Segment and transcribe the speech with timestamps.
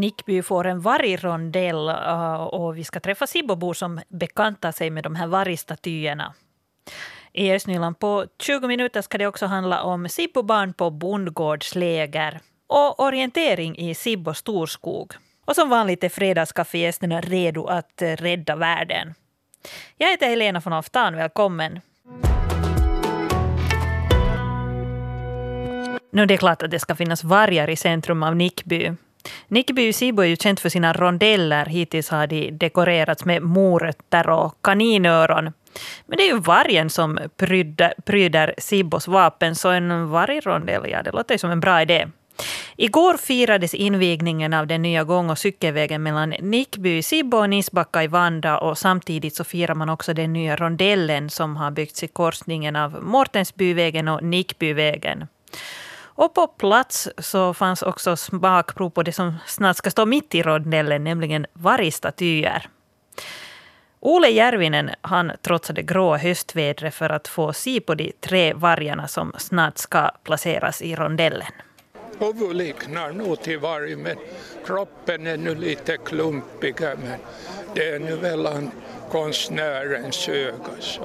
[0.00, 5.14] Nickby får en vargrondell eh, och vi ska träffa Sibbobor som bekantar sig med de
[5.14, 6.34] här vargstatyerna.
[7.32, 13.78] I Östnyland på 20 minuter ska det också handla om Sibbobarn på bondgårdsläger och orientering
[13.78, 15.12] i Sibbo storskog.
[15.44, 19.14] Och som vanligt är fredagskaffegästerna redo att rädda världen.
[19.96, 21.80] Jag heter Helena von Aftan, välkommen.
[26.12, 28.92] Nu det är klart att det ska finnas vargar i centrum av Nickby.
[29.48, 31.66] Nickeby i Sibo är ju känt för sina rondeller.
[31.66, 35.52] Hittills har de dekorerats med morötter och kaninöron.
[36.06, 41.10] Men det är ju vargen som pryder, pryder Sibos vapen, så en vargrondell, ja det
[41.10, 42.06] låter ju som en bra idé.
[42.76, 48.02] Igår firades invigningen av den nya gång och cykelvägen mellan Nickby i Sibbo och Nisbacka
[48.02, 52.08] i Vanda och samtidigt så firar man också den nya rondellen som har byggts i
[52.08, 55.26] korsningen av Mortensbyvägen och Nickbyvägen.
[56.20, 60.42] Och på plats så fanns också smakprov på det som snart ska stå mitt i
[60.42, 62.68] rondellen, nämligen vargstatyer.
[64.00, 69.32] Ole Järvinen han trotsade grå höstvädret för att få se på de tre vargarna som
[69.38, 71.52] snart ska placeras i rondellen.
[72.18, 74.16] Huvudet liknar nog till varg men
[74.66, 77.18] kroppen är nu lite klumpigare men
[77.74, 78.48] det är nu väl
[79.10, 80.54] konstnärens öga.
[80.80, 81.02] Så.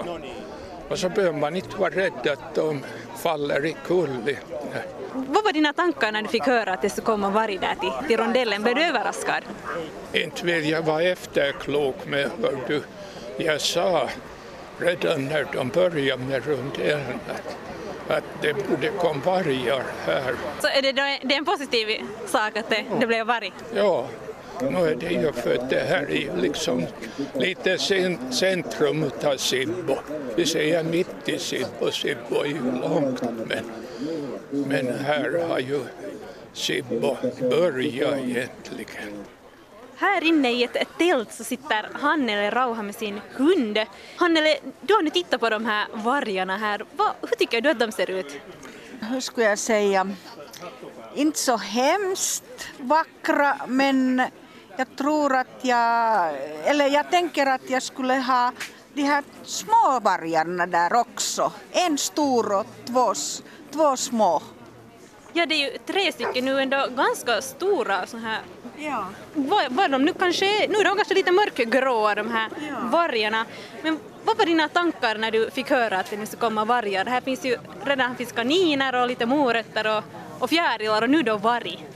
[0.89, 2.83] Och så behöver man inte vara rädd att de
[3.17, 4.37] faller i kull.
[5.15, 8.07] Vad var dina tankar när du fick höra att det skulle komma varg där till,
[8.07, 8.63] till rondellen?
[8.63, 9.43] Blev du överraskad?
[10.13, 12.81] Inte vill jag vara efterklok med vad du,
[13.37, 14.09] jag sa
[14.77, 17.57] redan när de började med rondellen att,
[18.17, 20.35] att det borde komma vargar här.
[20.61, 21.87] Så är det, det är en positiv
[22.25, 23.53] sak att det, det blev varg?
[23.75, 24.07] Ja,
[24.61, 26.85] nu är det ju för att det här är liksom
[27.33, 27.77] lite
[28.31, 29.95] centrum av Sibbo.
[30.35, 33.71] Vi säger mitt i Sibbo, Sibbo är ju långt men,
[34.51, 35.81] men här har ju
[36.53, 39.25] Sibbo börjat egentligen.
[39.97, 43.79] Här inne i ett, ett tält så sitter Hannele Rauha med sin hund.
[44.15, 46.85] Hannele, du har nu tittat på de här vargarna här.
[46.95, 48.37] Va, hur tycker du att de ser ut?
[48.99, 50.09] Hur skulle jag säga?
[51.15, 54.21] Inte så hemskt vackra men
[54.77, 56.33] jag tror att jag,
[56.65, 58.51] eller jag tänker att jag skulle ha
[58.95, 61.51] de här små vargarna där också.
[61.71, 63.13] En stor och två,
[63.71, 64.41] två små.
[65.33, 68.39] Ja, det är ju tre stycken nu ändå ganska stora så här.
[68.77, 69.05] Ja.
[69.33, 72.75] Vad var de nu kanske, nu är de kanske lite mörkgråa de här ja.
[72.83, 73.45] vargarna.
[73.83, 77.05] Men vad var dina tankar när du fick höra att det nu ska komma vargar?
[77.05, 80.03] Här finns ju redan finns kaniner och lite morötter och,
[80.39, 81.87] och fjärilar och nu då varg.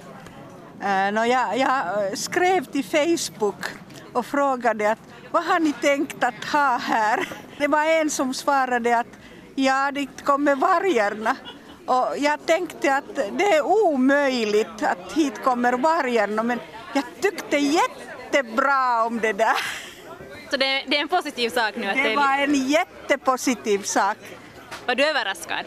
[0.81, 3.65] Uh, no, jag, jag skrev till Facebook
[4.13, 4.99] och frågade att
[5.31, 7.27] vad har ni tänkt att ha här?
[7.57, 9.07] Det var en som svarade att
[9.55, 11.35] ja, dit kommer vargarna.
[11.85, 16.59] Och jag tänkte att det är omöjligt att hit kommer vargarna men
[16.93, 19.57] jag tyckte jättebra om det där.
[20.51, 21.87] Så det, det är en positiv sak nu?
[21.87, 24.17] Att det, det var en jättepositiv sak.
[24.85, 25.65] Var du överraskad?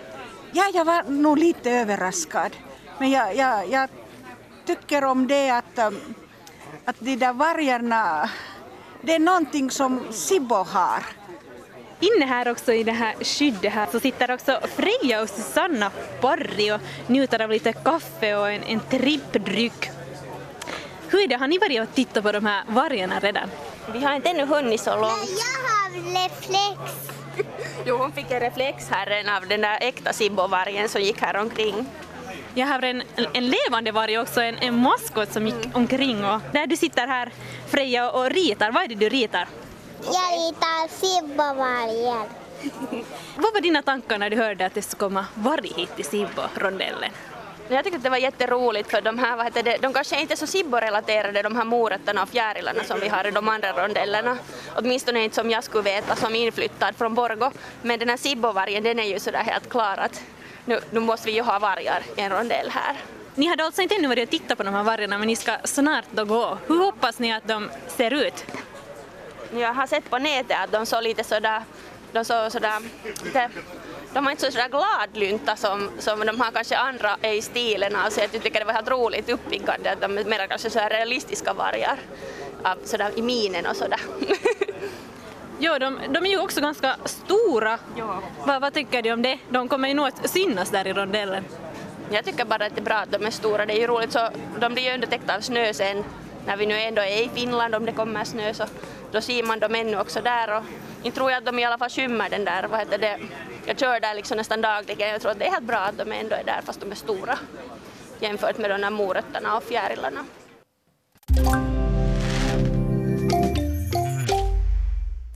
[0.52, 2.56] Ja, jag var nog lite överraskad.
[2.98, 3.88] Men jag, jag, jag
[4.66, 6.14] tycker om det att, um,
[6.84, 8.30] att de där vargarna,
[9.00, 11.02] det är någonting som Sibbo har.
[12.00, 15.90] Inne här också i det här skyddet här så sitter också Freja och Susanna
[16.20, 19.90] Porri och njuter av lite kaffe och en, en trippdryck.
[21.08, 23.48] Hur är det, har ni varit och tittat på de här vargarna redan?
[23.92, 25.12] Vi har inte ännu hunnit så långt.
[25.18, 26.78] Men jag har reflex.
[27.86, 31.86] jo, hon fick en reflex här av den där äkta Sibbo-vargen som gick här omkring.
[32.54, 33.02] Jag har en,
[33.32, 37.32] en levande varg också, en, en maskot som gick omkring och där du sitter här
[37.66, 39.48] Freja och ritar, vad är det du ritar?
[40.04, 42.26] Jag ritar Sibbo-vargen.
[43.36, 47.10] vad var dina tankar när du hörde att det skulle komma varg hit till Sibbo-rondellen?
[47.68, 50.34] Jag tycker att det var jätteroligt för de här, vad heter det, de kanske inte
[50.34, 54.38] är så Sibbo-relaterade de här morötterna och fjärilarna som vi har i de andra rondellerna.
[54.76, 57.50] Åtminstone inte som jag skulle veta som inflyttad från Borgo.
[57.82, 60.22] Men den här Sibbo-vargen den är ju sådär helt klar att
[60.64, 62.96] nu, nu måste vi ju ha vargar i en rondell här.
[63.34, 65.56] Ni hade alltså inte ännu varit och tittat på de här vargarna men ni ska
[65.64, 66.58] snart då gå.
[66.66, 68.44] Hur hoppas ni att de ser ut?
[69.54, 71.62] Jag har sett på nätet att de såg lite sådär,
[72.12, 72.80] de såg sådär,
[73.24, 73.50] lite,
[74.12, 77.96] de har inte så sådär gladlynta som, som de har kanske andra är i stilen.
[77.96, 81.52] Alltså jag tycker det var helt roligt uppiggande att de är mer kanske så realistiska
[81.52, 81.98] vargar
[82.84, 84.00] sådär i minen och sådär.
[85.64, 87.78] Ja, de, de är ju också ganska stora.
[87.96, 88.22] Ja.
[88.46, 89.38] Vad, vad tycker du om det?
[89.48, 91.44] De kommer ju nog att synas där i rondellen.
[92.10, 93.66] Jag tycker bara att det är bra att de är stora.
[93.66, 94.28] Det är ju roligt så
[94.60, 96.04] de blir ju ändå täckta av snö sen
[96.46, 98.64] när vi nu ändå är i Finland om det kommer snö så
[99.12, 100.64] då ser man dem ännu också där och
[101.02, 103.18] inte tror jag att de i alla fall skymmer den där, vad heter det,
[103.66, 106.12] jag kör där liksom nästan dagligen, jag tror att det är helt bra att de
[106.12, 107.38] ändå är där fast de är stora
[108.20, 110.24] jämfört med de där morötterna och fjärilarna.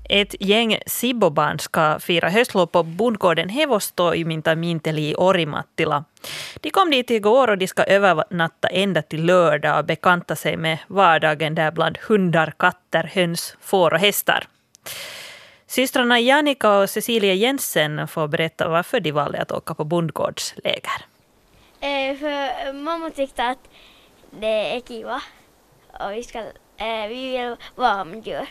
[0.08, 6.04] Ett gäng Sibbobarn ska fira höstlov på bondgården Hevosto i Mintaminteli i Orimattila.
[6.60, 10.78] De kom dit igår och de ska övernatta ända till lördag och bekanta sig med
[10.86, 14.46] vardagen där bland hundar, katter, höns, får och hästar.
[15.66, 21.04] Systrarna Janika och Cecilia Jensen får berätta varför de valde att åka på bondgårdsläger.
[21.80, 23.68] Eh, för mamma tyckte att
[24.30, 25.22] det är kiva
[26.00, 28.48] och vi, ska, eh, vi vill vara med djur.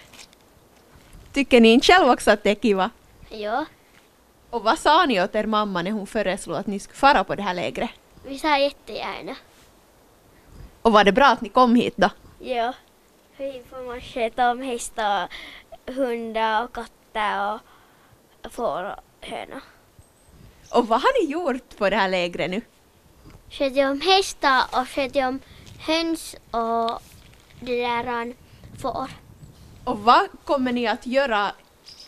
[1.36, 2.90] Tycker ni inte själv också att det är kiva?
[3.30, 3.66] Ja,
[4.50, 7.36] Och vad sa ni åt er mamma när hon föreslog att ni skulle fara på
[7.36, 7.90] det här lägret?
[8.26, 9.36] vi sa jättegärna.
[10.82, 12.10] Och var det bra att ni kom hit då?
[12.40, 12.74] Ja,
[13.38, 15.28] vi får man sköta om hästar,
[15.86, 17.60] hundar och katter
[18.46, 19.62] och får och hönor.
[20.72, 22.62] Och vad har ni gjort på det här lägret nu?
[23.50, 25.40] Sköt om hästar och sköt om
[25.80, 27.02] höns och
[27.60, 28.34] det där
[28.82, 29.25] får.
[29.86, 31.52] Och vad kommer ni att göra?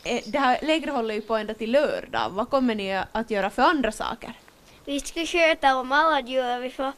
[0.04, 2.30] Eh, Det här lägret håller ju på ända till lördag.
[2.30, 4.34] Vad kommer ni att göra för andra saker?
[4.86, 6.92] Vi ska sköta om alla djur vi får,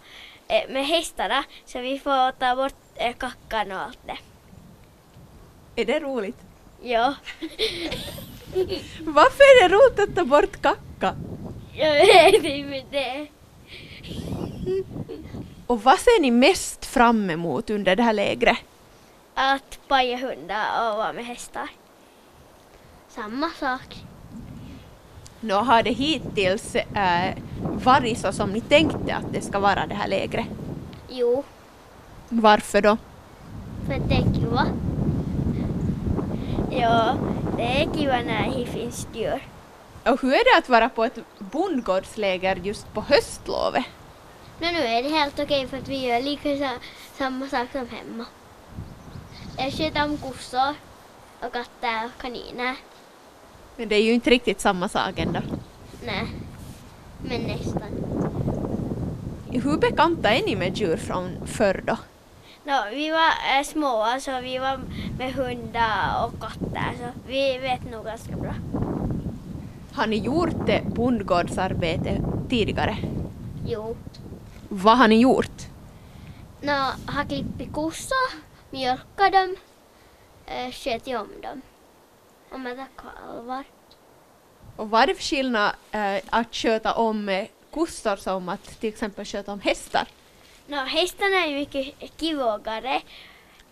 [0.48, 4.18] eh, med hästarna så vi får ta bort eh, kackan och allt det.
[5.82, 6.38] Är det roligt?
[6.84, 7.16] Ja,
[9.02, 11.16] Varför är det roligt att ta bort kacka?
[11.74, 13.28] jag vet inte det.
[15.68, 18.58] Och vad ser ni mest fram emot under det här lägret?
[19.42, 21.70] Att paja hundar och vara med hästar.
[23.10, 24.06] Samma sak.
[25.40, 29.96] Nå, har det hittills äh, varit så som ni tänkte att det ska vara det
[29.96, 30.46] här lägret?
[31.10, 31.44] Jo,
[32.30, 32.98] Varför då?
[33.88, 34.66] för det är kiva.
[36.72, 37.16] Ja,
[37.58, 39.48] det är kiva när det finns djur.
[40.06, 43.86] Och hur är det att vara på ett bondgårdsläger just på höstlovet?
[44.60, 46.80] Men nu är det helt okej för att vi gör lika sa-
[47.18, 48.26] samma sak som hemma.
[49.58, 50.76] Jag sköter om kossor
[51.42, 52.76] och katter och kaniner.
[53.78, 55.40] Men det är ju inte riktigt samma sak ändå.
[56.06, 56.26] Nej,
[57.24, 57.92] men nästan.
[59.52, 61.98] Hur bekanta är ni med djur från förr då?
[62.64, 64.80] Nå, vi var äh, små, alltså vi var
[65.18, 68.54] med hundar och katter, så vi vet nog ganska bra.
[69.94, 72.98] Har ni gjort det bondgårdsarbete tidigare?
[73.66, 73.96] Jo.
[74.70, 75.68] Vad har ni gjort?
[76.62, 78.34] Nå, har klippt kossor,
[78.72, 79.56] mjölkat dem,
[80.46, 81.62] äh, sköt om dem.
[82.52, 83.64] Och med kalvar.
[84.76, 88.90] Och vad är det för skillnad eh, att sköta om eh, kossor som att till
[88.90, 90.08] exempel sköta om hästar?
[90.68, 93.02] Nå, hästarna är mycket kivågare,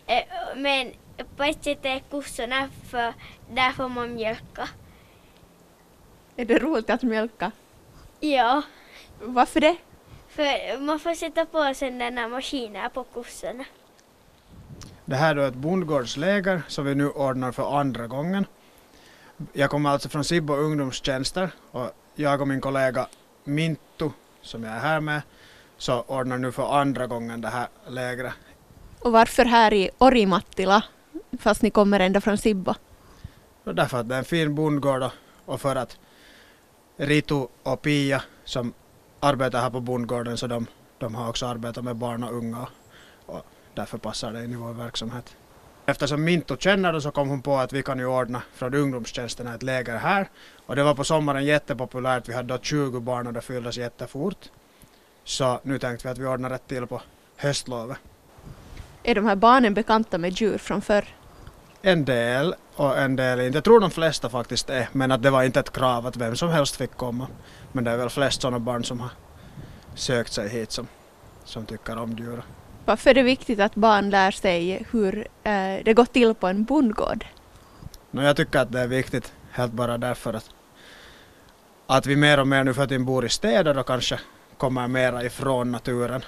[0.07, 0.23] eh,
[0.55, 0.93] men
[1.37, 3.13] på ett sätt är kossorna för
[3.49, 4.69] där får man mjölka.
[6.35, 7.51] Är det roligt att mjölka?
[8.19, 8.61] Ja,
[9.21, 9.75] Varför det?
[10.29, 13.65] för man får sätta på sådana maskiner på kossorna.
[15.09, 18.45] Det här är då ett bondgårdsläger som vi nu ordnar för andra gången.
[19.53, 23.07] Jag kommer alltså från Sibbo ungdomstjänster och jag och min kollega
[23.43, 24.09] Mintu,
[24.41, 25.21] som jag är här med,
[25.77, 28.33] så ordnar nu för andra gången det här lägret.
[28.99, 30.83] Och varför här i Orimattila
[31.39, 32.73] fast ni kommer ända från Sibbo?
[33.63, 35.03] Därför att det är en fin bondgård
[35.45, 35.97] och- för att
[36.97, 38.73] Ritu och Pia som
[39.19, 40.65] arbetar här på bondgården så de,
[40.97, 42.67] de har också arbetat med barn och unga
[43.77, 45.35] därför passar det in i vår verksamhet.
[45.85, 49.55] Eftersom Minto känner det så kom hon på att vi kan ju ordna från ungdomstjänsterna
[49.55, 50.29] ett läger här
[50.65, 52.29] och det var på sommaren jättepopulärt.
[52.29, 54.49] Vi hade då 20 barn och det fylldes jättefort.
[55.23, 57.01] Så nu tänkte vi att vi ordnar ett till på
[57.35, 57.97] höstlovet.
[59.03, 61.05] Är de här barnen bekanta med djur från förr?
[61.81, 63.57] En del och en del inte.
[63.57, 66.35] Jag tror de flesta faktiskt är, men att det var inte ett krav att vem
[66.35, 67.27] som helst fick komma.
[67.71, 69.09] Men det är väl flest sådana barn som har
[69.95, 70.87] sökt sig hit som,
[71.43, 72.43] som tycker om djur.
[72.87, 76.63] Varför är det viktigt att barn lär sig hur eh, det går till på en
[76.63, 77.25] bondgård?
[78.11, 80.49] No, jag tycker att det är viktigt helt bara därför att,
[81.87, 84.19] att vi mer och mer nu för tiden bor i städer och kanske
[84.57, 86.23] kommer mera ifrån naturen.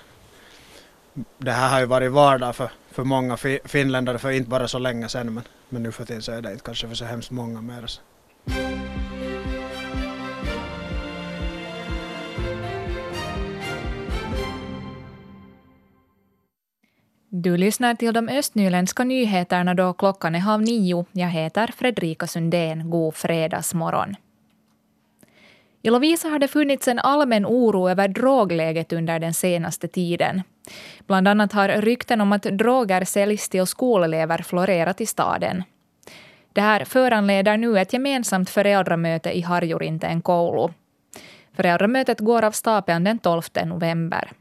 [1.38, 4.80] Det här har ju varit vardag för, för många fi, finländare för inte bara så
[4.80, 7.32] länge sedan men, men nu för tiden så är det inte kanske för så hemskt
[7.32, 7.90] många mer.
[17.32, 21.06] Du lyssnar till de östnyländska nyheterna då klockan är halv nio.
[21.12, 22.90] Jag heter Fredrika Sundén.
[22.90, 24.16] God fredagsmorgon.
[25.82, 30.42] I Lovisa har det funnits en allmän oro över drogläget under den senaste tiden.
[31.08, 35.64] Bland annat har rykten om att droger säljs till skolelever florerat i staden.
[36.54, 40.74] Det här föranleder nu ett gemensamt föräldramöte i Harjurinteen koulu.
[41.54, 44.32] Föräldramötet går av stapeln den 12 november.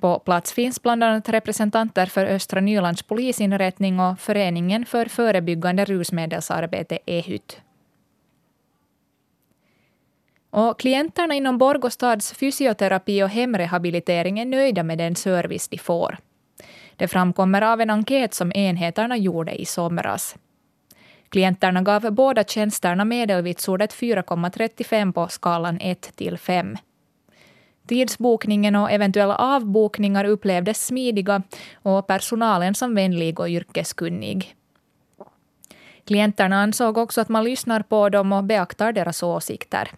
[0.00, 6.98] På plats finns bland annat representanter för Östra Nylands polisinrättning och Föreningen för förebyggande rusmedelsarbete,
[7.06, 7.60] EHYT.
[10.50, 16.18] Och klienterna inom Borgostads fysioterapi och hemrehabilitering är nöjda med den service de får.
[16.96, 20.36] Det framkommer av en enkät som enheterna gjorde i somras.
[21.28, 26.76] Klienterna gav båda tjänsterna medelvitsordet 4,35 på skalan 1 till 5.
[27.90, 31.42] Tidsbokningen och eventuella avbokningar upplevdes smidiga
[31.82, 34.54] och personalen som vänlig och yrkeskunnig.
[36.04, 39.90] Klienterna ansåg också att man lyssnar på dem och beaktar deras åsikter.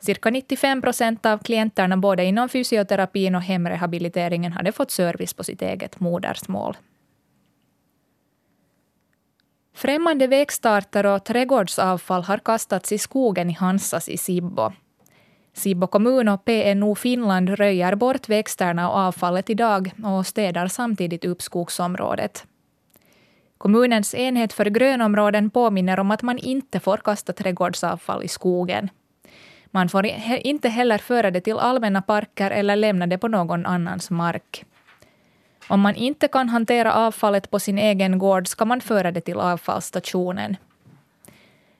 [0.00, 5.62] Cirka 95 procent av klienterna både inom fysioterapin och hemrehabiliteringen hade fått service på sitt
[5.62, 6.76] eget modersmål.
[9.74, 14.72] Främmande växtarter och trädgårdsavfall har kastats i skogen i Hansas i Sibbo.
[15.54, 21.42] Sibbo kommun och PNO Finland röjer bort växterna och avfallet idag och städar samtidigt upp
[21.42, 22.46] skogsområdet.
[23.58, 28.88] Kommunens enhet för grönområden påminner om att man inte får kasta trädgårdsavfall i skogen.
[29.66, 34.10] Man får inte heller föra det till allmänna parker eller lämna det på någon annans
[34.10, 34.64] mark.
[35.68, 39.36] Om man inte kan hantera avfallet på sin egen gård ska man föra det till
[39.36, 40.56] avfallsstationen.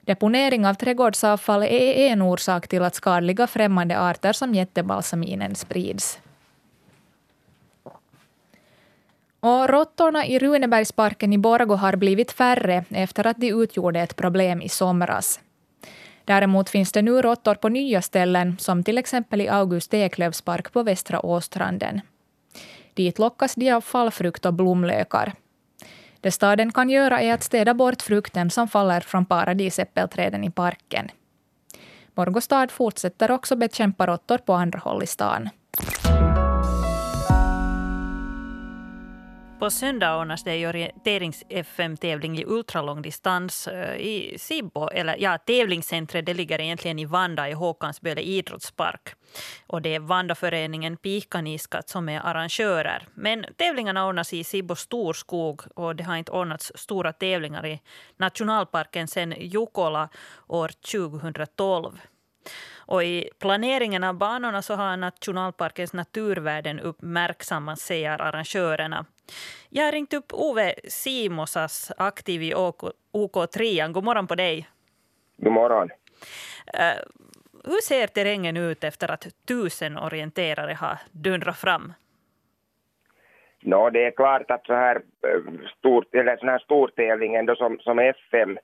[0.05, 6.19] Deponering av trädgårdsavfall är en orsak till att skadliga främmande arter som jättebalsaminen sprids.
[9.41, 14.63] Och råttorna i Runebergsparken i Borgå har blivit färre efter att de utgjorde ett problem
[14.63, 15.41] i somras.
[16.25, 20.73] Däremot finns det nu råttor på nya ställen, som till exempel i August Eklövs park
[20.73, 22.01] på Västra Åstranden.
[22.95, 25.33] Dit lockas de av fallfrukt och blomlökar.
[26.25, 31.09] Det staden kan göra är att städa bort frukten som faller från paradisäppelträden i parken.
[32.15, 35.49] Borgå stad fortsätter också bekämpa råttor på andra håll i stan.
[39.65, 44.89] På söndag ordnas det orienterings-FM-tävling i ultralångdistans eh, i Sibbo.
[44.89, 49.15] Eller ja, tävlingscentret det ligger egentligen i Vanda i Håkansböle idrottspark.
[49.67, 53.09] Och det är Vandaföreningen Pihkaniskat som är arrangörer.
[53.15, 57.81] Men tävlingarna ordnas i Sibbo storskog och det har inte ordnats stora tävlingar i
[58.17, 60.09] nationalparken sedan Jukola
[60.49, 62.01] år 2012.
[62.87, 69.07] Och I planeringen av banorna så har nationalparkens naturvärden uppmärksammats, säger arrangörerna.
[69.71, 73.93] Jag har ringt upp Ove Simosas, aktiv i OK, OK Trian.
[73.93, 74.69] God morgon på dig.
[75.37, 75.91] God morgon.
[76.79, 77.03] Uh,
[77.65, 81.93] hur ser terrängen ut efter att tusen orienterare har dundrat fram?
[83.63, 87.79] No, det är klart att så här, eh, stort, eller sån här stortävling ändå som,
[87.79, 88.59] som FM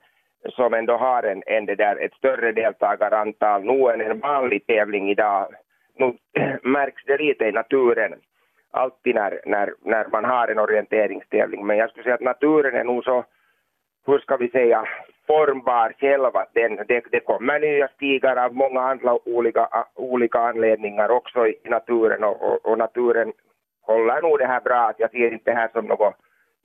[0.48, 5.10] som ändå har en, en det där, ett större deltagarantal nu än en vanlig tävling
[5.10, 5.54] idag.
[5.94, 6.16] Nu
[6.62, 8.14] märks det lite i naturen
[8.70, 11.66] alltid när, när, när man har en orienteringstävling.
[11.66, 13.24] Men jag skulle säga att naturen är nog så,
[14.06, 14.84] hur ska vi säga,
[15.26, 21.46] formbar själv den, det, det kommer nya stigar av många andra olika, olika anledningar också
[21.46, 23.32] i naturen och, och, och naturen
[23.82, 24.88] håller nog det här bra.
[24.88, 26.14] Att jag ser inte det här som något,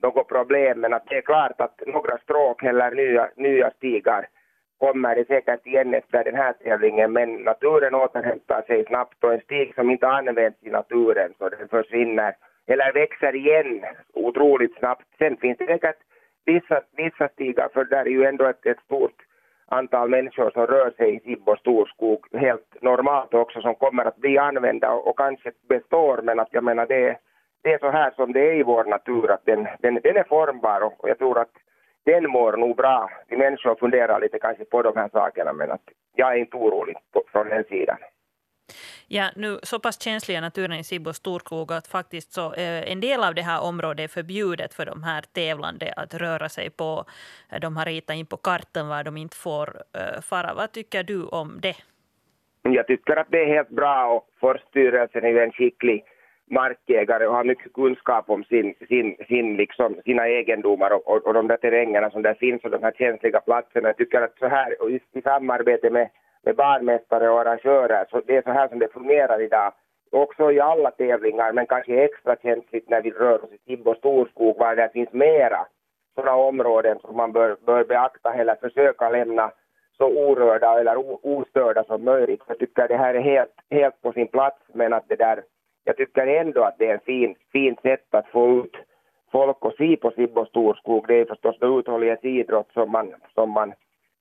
[0.02, 4.28] något problem men att det är klart att några stråk eller nya, nya stigar
[4.78, 9.40] kommer det säkert igen efter den här tävlingen men naturen återhämtar sig snabbt och en
[9.40, 12.34] stig som inte används i naturen så den försvinner
[12.66, 15.04] eller växer igen otroligt snabbt.
[15.18, 15.96] Sen finns det säkert
[16.44, 19.22] vissa, vissa stigar för där är ju ändå ett, ett stort
[19.68, 24.38] antal människor som rör sig i Sibbo storskog helt normalt också som kommer att bli
[24.38, 27.16] använda och, och kanske består men att jag menar det,
[27.62, 30.24] det är så här som det är i vår natur att den, den, den är
[30.24, 31.52] formbar och jag tror att
[32.06, 33.10] den mår nog bra.
[33.28, 35.82] Vi människor funderar lite kanske på de här sakerna men att
[36.14, 37.98] jag är inte orolig på, från den sidan.
[39.08, 43.24] Ja, nu så pass känsliga naturen i Sibbo storskog att faktiskt så eh, en del
[43.24, 47.04] av det här området är förbjudet för de här tävlande att röra sig på.
[47.60, 50.54] De har ritat in på kartan var de inte får eh, fara.
[50.54, 51.76] Vad tycker du om det?
[52.62, 56.04] Jag tycker att det är helt bra och Forststyrelsen är ju en skicklig
[56.50, 61.34] markägare och har mycket kunskap om sin, sin, sin liksom, sina egendomar och, och, och
[61.34, 63.88] de där terrängerna som där finns och de här känsliga platserna.
[63.88, 66.08] Jag tycker att så här, och i, i samarbete med,
[66.44, 69.72] med barmästare och arrangörer, så det är så här som det fungerar idag.
[70.12, 74.58] Också i alla tävlingar, men kanske extra känsligt när vi rör oss i Tibbo storskog,
[74.58, 75.66] var det finns mera
[76.14, 79.50] sådana områden som man bör, bör beakta eller försöka lämna
[79.96, 82.42] så orörda eller ostörda som möjligt.
[82.46, 85.42] Jag tycker det här är helt, helt på sin plats, men att det där
[85.86, 88.76] jag tycker ändå att det är en fin, fin sätt att få ut
[89.32, 91.04] folk och se på Sibbo storskog.
[91.08, 93.72] Det är förstås uthållighetsidrott som man, som man,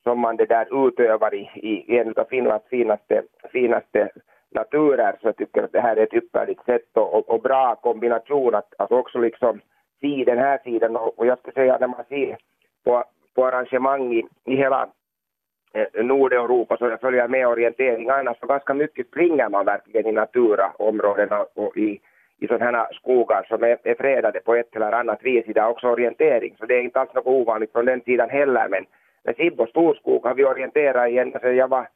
[0.03, 4.09] som man det där utövar i, i en av Finlands finaste, finaste
[4.51, 7.75] naturer så jag tycker att det här är ett ypperligt sätt och, och, och bra
[7.75, 9.61] kombination att, att också liksom
[10.01, 12.37] se den här sidan och, och jag skulle säga när man ser
[12.83, 13.03] på,
[13.35, 14.89] på arrangemang i, i hela
[15.75, 18.09] Eh, Nordeuropa så jag följer med orientering.
[18.09, 22.01] Annars så ganska mycket springer man verkligen i naturaområdena och i,
[22.39, 25.45] i sådana här skogar som är, är fredade på ett eller annat vis.
[25.47, 28.67] Det är också orientering så det är inte alls något ovanligt från den sidan heller.
[28.69, 28.85] Men
[29.23, 31.87] med Sibbo storskog har vi orienterat i ända sedan jag var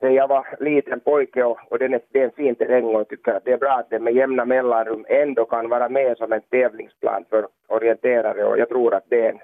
[0.00, 3.00] sen jag var liten pojke och, och den är, det är en fin terräng och
[3.00, 6.16] jag tycker att det är bra att den med jämna mellanrum ändå kan vara med
[6.16, 8.44] som en tävlingsplan för orienterare.
[8.44, 9.38] Och jag tror att det är en,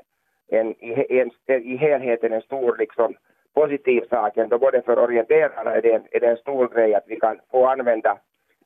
[0.48, 0.74] en,
[1.08, 3.14] en, en i helheten en stor liksom
[3.60, 7.04] positiv sak ändå både för orienterarna är det, en, är det en stor grej att
[7.06, 8.18] vi kan få använda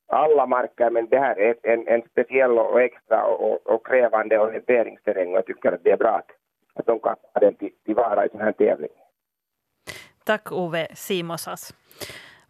[0.07, 5.31] alla marker men det här är en, en speciell och extra och, och krävande orienteringsterräng
[5.31, 6.31] och jag tycker att det är bra att,
[6.75, 8.91] att de kan ta den till, tillvara i sån här tävling.
[10.25, 11.75] Tack Ove Simosas.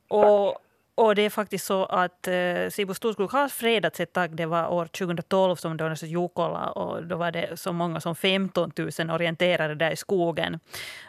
[0.09, 0.57] Och,
[0.97, 4.37] och det är faktiskt så att eh, Sibbo Storskog har fredats ett tag.
[4.37, 8.17] Det var år 2012 som det var Jukola och då var det så många som
[8.17, 10.59] 15 000 orienterare där i skogen.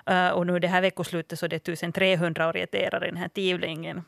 [0.09, 4.03] Uh, och nu det här veckoslutet så är det 1300 orienterare i den här tävlingen.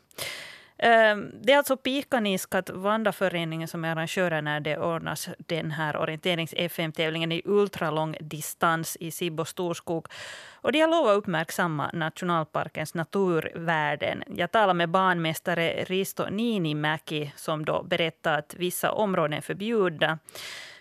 [0.79, 7.31] Ehm, det är alltså Pikaniskat Vandaföreningen som är arrangörer när det ordnas den här orienterings-FM-tävlingen
[7.31, 10.07] i ultralång distans i Sibbo storskog.
[10.61, 14.23] Och de har lovat att uppmärksamma nationalparkens naturvärden.
[14.27, 20.19] Jag talar med banmästare Risto Niinimäki som då berättar att vissa områden är förbjudna.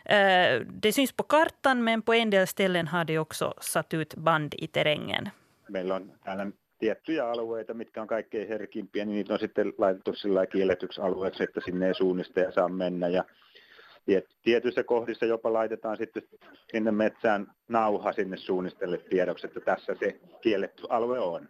[0.04, 4.14] Ehm, det syns på kartan, men på en del ställen har de också satt ut
[4.14, 5.30] band i terrängen.
[5.68, 6.46] Meillä on täällä
[6.78, 11.61] tiettyjä alueita, mitkä on kaikkein herkimpiä, niin niitä on sitten laitettu sillä kielletyksi alueeksi, että
[11.64, 13.09] sinne ei suunnistaja saa mennä.
[13.09, 13.25] Ja
[14.42, 16.23] tietyissä kohdissa jopa laitetaan sitten
[16.73, 21.49] sinne metsään nauha sinne suunnistelle tiedoksi, että tässä se kielletty alue on.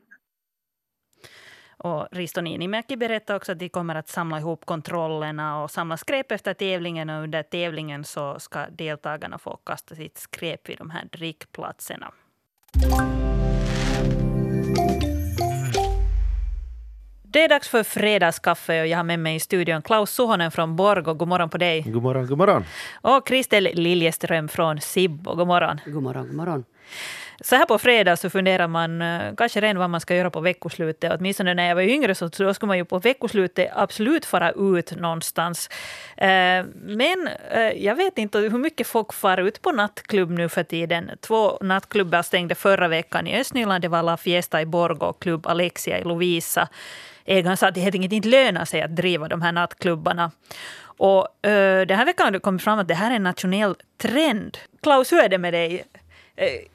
[1.84, 6.32] Och Risto Niinimäki berättar också att de kommer att samla ihop kontrollerna och samla skräp
[6.32, 7.10] efter tävlingen.
[7.10, 12.12] Och under tävlingen så ska deltagarna få kasta sitt skräp vid de här drickplatserna.
[17.36, 20.76] Det är dags för fredagskaffe och jag har med mig i studion Klaus Suhonen från
[20.76, 21.14] Borgo.
[21.14, 21.82] God morgon på dig.
[21.82, 22.64] God morgon, god morgon.
[23.02, 25.34] Och Kristel Liljeström från Sibbo.
[25.34, 25.80] God morgon.
[25.86, 26.64] God morgon, god morgon.
[27.40, 30.40] Så här på fredag så funderar man eh, kanske redan vad man ska göra på
[30.40, 31.12] veckoslutet.
[31.18, 34.96] Åtminstone när jag var yngre så då skulle man ju på veckoslutet absolut fara ut
[34.96, 35.70] någonstans.
[36.16, 40.62] Eh, men eh, jag vet inte hur mycket folk far ut på nattklubb nu för
[40.62, 41.10] tiden.
[41.20, 43.82] Två nattklubbar stängde förra veckan i Östnyland.
[43.82, 46.68] Det var La Fiesta i Borgo och Klubb Alexia i Lovisa
[47.26, 50.30] ägaren sa att det helt enkelt inte lönar sig att driva de här nattklubbarna.
[50.98, 53.74] Och uh, den här veckan har det kommit fram att det här är en nationell
[53.98, 54.58] trend.
[54.82, 55.84] Klaus, hur är det med dig?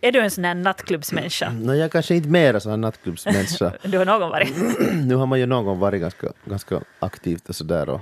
[0.02, 1.52] Är du en sån här nattklubbsmänniska?
[1.62, 3.74] No, jag kanske inte mer så nattklubbsmänniska.
[3.84, 4.54] du har någon varit?
[5.06, 7.90] nu har man ju någon gång varit ganska, ganska aktivt och sådär.
[7.90, 8.02] Och,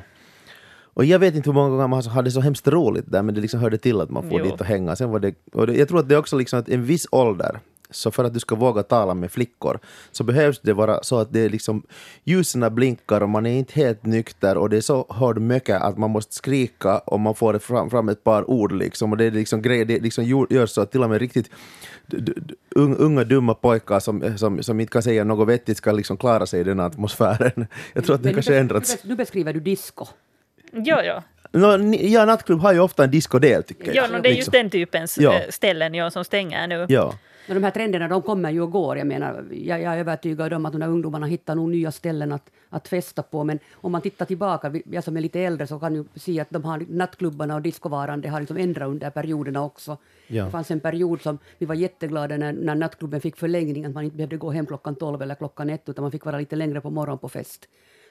[0.93, 3.41] och jag vet inte hur många gånger man hade så hemskt roligt där, men det
[3.41, 4.45] liksom hörde till att man får jo.
[4.45, 4.95] dit och hänga.
[4.95, 7.07] Sen var det, och det, jag tror att det är också liksom att en viss
[7.11, 7.59] ålder
[7.91, 9.79] så för att du ska våga tala med flickor
[10.11, 11.83] så behövs det vara så att det är liksom
[12.23, 15.97] ljusen blinkar och man är inte helt nykter och det är så hård mycket att
[15.97, 19.31] man måste skrika om man får fram, fram ett par ord liksom och det är
[19.31, 21.49] liksom grejer, det liksom gör så att till och med riktigt
[22.75, 26.61] unga dumma pojkar som, som, som inte kan säga något vettigt ska liksom klara sig
[26.61, 27.67] i den atmosfären.
[27.93, 28.97] Jag tror att det kanske ändrats.
[29.03, 30.05] Nu beskriver du disco.
[30.71, 31.23] Ja, ja.
[31.51, 33.95] No, ja, nattklubb har ju ofta en discodel tycker jag.
[33.95, 35.33] Ja, no, det är just den typens ja.
[35.33, 36.85] Eh, ställen ja, som stänger nu.
[36.89, 37.13] Ja.
[37.49, 38.97] Men de här trenderna de kommer ju och går.
[38.97, 42.31] Jag, menar, jag, jag är övertygad om att de här ungdomarna hittar nog nya ställen
[42.31, 43.43] att, att festa på.
[43.43, 46.49] Men om man tittar tillbaka, jag som är lite äldre, så kan ju se att
[46.49, 49.97] de har nattklubbarna och discovaran, det har liksom ändrat under perioderna också.
[50.27, 50.45] Ja.
[50.45, 54.03] Det fanns en period som vi var jätteglada när, när nattklubben fick förlängning, att man
[54.03, 56.81] inte behövde gå hem klockan tolv eller klockan ett, utan man fick vara lite längre
[56.81, 57.69] på morgonen på fest.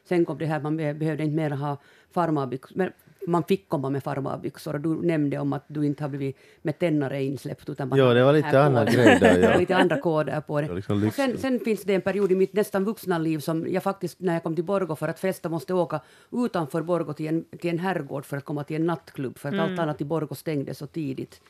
[0.09, 1.77] Sen kom det här, man behövde inte mer ha
[2.11, 2.92] farmarbyxor
[3.26, 6.78] man fick komma med farmarbyxor och du nämnde om att du inte har blivit med
[6.78, 9.59] tännare insläppt utan Ja, det var lite andra grejer ja.
[9.59, 10.74] lite andra koder på det.
[10.74, 14.20] liksom sen, sen, finns det en period i mitt nästan vuxna liv som jag faktiskt,
[14.20, 16.00] när jag kom till Borgo för att festa, måste åka
[16.33, 19.54] utanför Borgo till en, till en herrgård för att komma till en nattklubb, för att
[19.54, 19.70] mm.
[19.70, 21.40] allt annat i Borgo stängde så tidigt.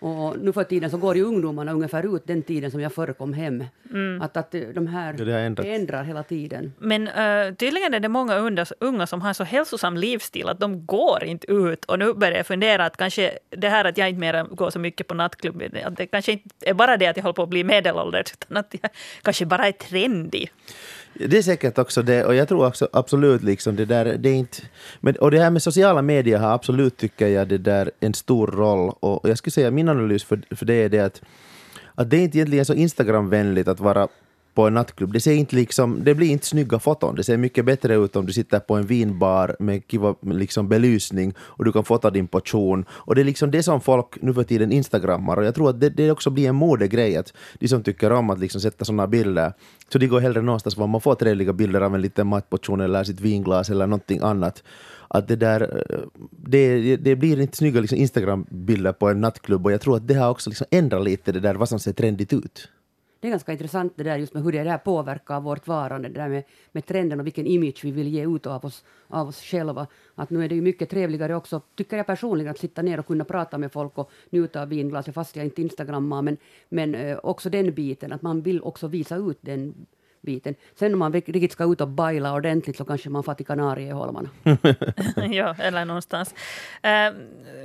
[0.00, 3.12] Och nu för tiden så går ju ungdomarna ungefär ut den tiden som jag förr
[3.12, 3.64] kom hem.
[3.90, 4.22] Mm.
[4.22, 6.72] Att, att de här ja, det ändrar hela tiden.
[6.78, 10.86] Men uh, tydligen är det många unga, unga som har så hälsosam livsstil att de
[10.86, 11.84] går inte ut.
[11.84, 14.78] Och nu börjar jag fundera att kanske det här att jag inte mer går så
[14.78, 17.48] mycket på nattklubb, att det kanske inte är bara det att jag håller på att
[17.48, 18.90] bli medelålders, utan att jag
[19.22, 20.52] kanske bara är trendig.
[21.14, 24.34] Det är säkert också det, och jag tror också absolut liksom det där, det är
[24.34, 24.62] inte...
[25.00, 28.46] Men, och det här med sociala medier har absolut, tycker jag, det där en stor
[28.46, 28.94] roll.
[29.00, 31.22] Och jag skulle säga min analys för, för det är det att,
[31.94, 34.08] att det är inte egentligen så Instagramvänligt att vara
[34.54, 35.12] på en nattklubb.
[35.12, 37.14] Det, ser inte liksom, det blir inte snygga foton.
[37.14, 41.34] Det ser mycket bättre ut om du sitter på en vinbar med kiva, liksom belysning
[41.38, 42.84] och du kan fota din portion.
[42.90, 45.80] Och det är liksom det som folk nu för tiden instagrammar och jag tror att
[45.80, 49.06] det, det också blir en modegrej att de som tycker om att liksom sätta sådana
[49.06, 49.52] bilder
[49.88, 53.04] så de går hellre någonstans var man får trevliga bilder av en liten matportion eller
[53.04, 54.62] sitt vinglas eller någonting annat
[55.14, 55.60] att det där,
[55.90, 55.98] eh,
[56.30, 60.14] det, det blir inte snygga liksom Instagram-bilder på en nattklubb och jag tror att det
[60.14, 62.68] har också liksom ändrat lite det där vad som ser trendigt ut.
[63.20, 66.20] Det är ganska intressant det där just med hur det där påverkar vårt varande, det
[66.20, 69.42] där med, med trenden och vilken image vi vill ge ut av oss, av oss
[69.42, 69.86] själva.
[70.14, 73.06] Att nu är det ju mycket trevligare också, tycker jag personligen, att sitta ner och
[73.06, 76.36] kunna prata med folk och njuta av vinglaset, fast jag inte instagrammar, men,
[76.68, 79.86] men eh, också den biten, att man vill också visa ut den
[80.22, 80.54] biten.
[80.74, 84.28] Sen om man riktigt ska ut och baila ordentligt så kanske man får till Kanarieholmarna.
[85.30, 86.34] ja, eller någonstans.
[86.82, 87.14] Ehm,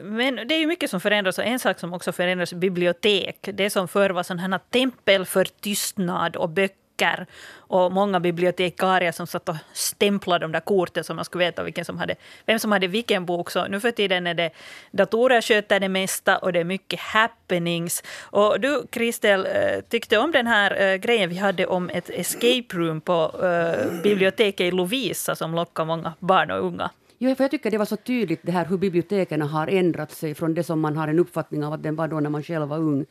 [0.04, 3.50] men det är ju mycket som förändras och en sak som också förändras är bibliotek.
[3.54, 7.26] Det som förr var sådana tempel för tystnad och böcker böcker
[7.68, 11.86] och många bibliotekarier som satt och stämplade de där korten så man skulle veta vilken
[11.86, 13.52] som hade, vem som hade vilken bok.
[13.52, 14.52] Så nu för tiden är det
[14.92, 18.04] datorer sköter det mesta och det är mycket happenings.
[18.22, 22.78] Och du, Kristel, eh, tyckte om den här eh, grejen vi hade om ett escape
[22.78, 26.90] room på eh, biblioteket i Lovisa som lockar många barn och unga.
[27.18, 30.36] Jo, för jag tycker det var så tydligt det här hur biblioteken har ändrat sig
[30.36, 32.68] från det som man har en uppfattning av att den var då när man själv
[32.68, 33.06] var ung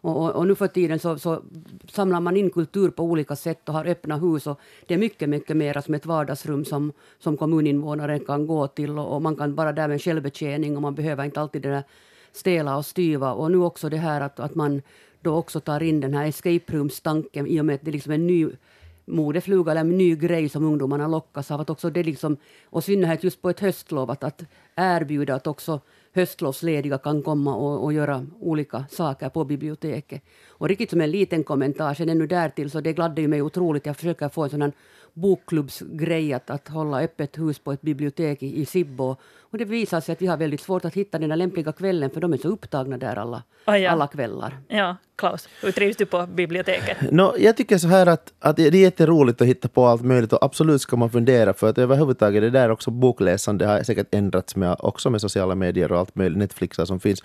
[0.00, 1.42] och, och, och, nu för tiden så, så,
[1.88, 4.46] samlar man in kultur på olika sätt och har öppna hus.
[4.46, 8.98] Och det är mycket, mycket mer som ett vardagsrum som, som kommuninvånaren kan gå till.
[8.98, 11.84] Och, och man kan vara där med självbetjäning och man behöver inte alltid det där
[12.32, 13.32] stela och styva.
[13.32, 14.82] Och nu också det här att, att man
[15.20, 18.14] då också tar in den här escape rooms-tanken i och med att det liksom är
[18.14, 18.48] en ny
[19.04, 21.60] modefluga eller en ny grej som ungdomarna lockas av.
[21.60, 24.44] Att också det liksom, och synnerhet just på ett höstlov, att, att
[24.76, 25.80] erbjuda att också
[26.12, 30.22] höstlovslediga kan komma och, och göra olika saker på biblioteket.
[30.48, 33.86] Och riktigt som en liten kommentar, sen ännu därtill, så det gladde ju mig otroligt.
[33.86, 34.72] Jag försöker få en sån
[35.14, 39.16] bokklubbsgrej att, att hålla öppet hus på ett bibliotek i, i Sibbo.
[39.40, 42.10] Och det visar sig att vi har väldigt svårt att hitta den där lämpliga kvällen
[42.10, 43.90] för de är så upptagna där alla, oh ja.
[43.90, 44.58] alla kvällar.
[44.68, 46.96] Ja, Klaus, hur trivs du på biblioteket?
[47.10, 50.32] No, jag tycker så här att, att det är jätteroligt att hitta på allt möjligt
[50.32, 54.56] och absolut ska man fundera för att överhuvudtaget det där också bokläsande har säkert ändrats
[54.56, 57.22] med, också med sociala medier och allt möjligt, Netflixar som finns.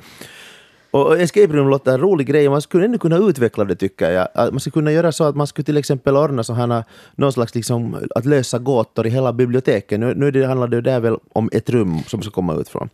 [0.95, 4.27] Och escape room låter en rolig grej, man skulle ännu kunna utveckla det tycker jag.
[4.35, 6.83] man skulle kunna göra så att man skulle till exempel ordna så här,
[7.15, 9.99] någon slags liksom, att lösa gåtor i hela biblioteket.
[9.99, 12.89] Nu, nu handlar det där väl om ett rum som ska komma ut från.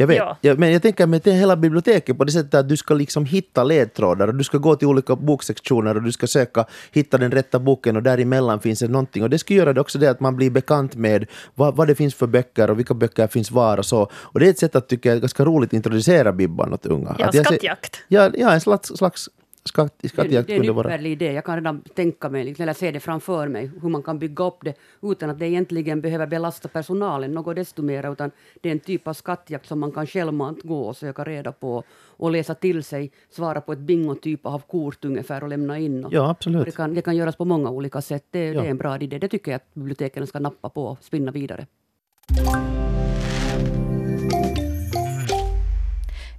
[0.00, 0.36] Jag vet, ja.
[0.40, 3.64] Ja, men jag tänker med hela biblioteket på det sättet att du ska liksom hitta
[3.64, 7.58] ledtrådar och du ska gå till olika boksektioner och du ska söka hitta den rätta
[7.58, 9.22] boken och däremellan finns det någonting.
[9.22, 11.94] Och det ska göra det också det att man blir bekant med vad, vad det
[11.94, 14.10] finns för böcker och vilka böcker finns var och så.
[14.12, 17.16] Och det är ett sätt att tycka jag ganska roligt introducera Bibban åt unga.
[17.18, 17.96] Ja, skattjakt.
[18.08, 19.28] Ja, ja, en slags, slags
[19.64, 21.32] skatt, skattjakt det, det är en ypperlig idé.
[21.32, 24.44] Jag kan redan tänka mig, liksom, eller se det framför mig, hur man kan bygga
[24.44, 28.72] upp det utan att det egentligen behöver belasta personalen något desto mer, utan det är
[28.72, 31.82] en typ av skattjakt som man kan självmant gå och söka reda på
[32.20, 36.04] och läsa till sig, svara på ett bingo-typ av kort ungefär och lämna in.
[36.04, 36.64] Och, ja, absolut.
[36.64, 38.24] det, kan, det kan göras på många olika sätt.
[38.30, 38.60] Det, ja.
[38.60, 39.18] det är en bra idé.
[39.18, 41.66] Det tycker jag att biblioteken ska nappa på och spinna vidare.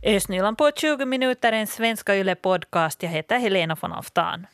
[0.04, 3.04] Ösnyland på 20 minuter, en svenska Yle podcast.
[3.04, 4.48] Jag heter Helena von Aftan.